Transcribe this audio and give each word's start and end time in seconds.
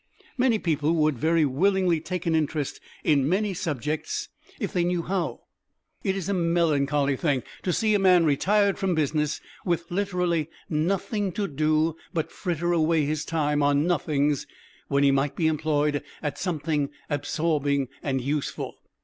Many 0.35 0.57
people 0.57 0.93
would 0.93 1.19
very 1.19 1.45
willingly 1.45 1.99
take 2.01 2.25
an 2.25 2.33
interest 2.33 2.79
in 3.03 3.29
many 3.29 3.53
subjects 3.53 4.29
if 4.59 4.73
they 4.73 4.83
knew 4.83 5.03
how. 5.03 5.41
It 6.03 6.15
is 6.17 6.27
a 6.27 6.33
melancholy 6.33 7.15
thing 7.15 7.43
to 7.61 7.71
see 7.71 7.93
a 7.93 7.99
man 7.99 8.25
retired 8.25 8.79
from 8.79 8.95
business 8.95 9.41
with 9.63 9.91
literally 9.91 10.49
nothing 10.67 11.31
to 11.33 11.47
do 11.47 11.97
but 12.15 12.31
fritter 12.31 12.73
away 12.73 13.05
his 13.05 13.23
time 13.23 13.61
on 13.61 13.85
nothings 13.85 14.47
when 14.87 15.03
he 15.03 15.11
might 15.11 15.35
be 15.35 15.45
employed 15.45 16.01
at 16.23 16.39
something 16.39 16.89
absorbing 17.07 17.87
and 18.01 18.21
useful. 18.21 18.77